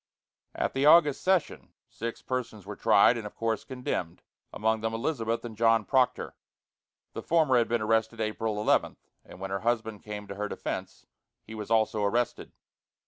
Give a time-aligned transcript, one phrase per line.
[0.55, 5.45] At the August session, six persons were tried and, of course, condemned, among them Elizabeth
[5.45, 6.33] and John Proctor.
[7.13, 11.05] The former had been arrested April 11, and when her husband came to her defence,
[11.43, 12.51] he was also arrested.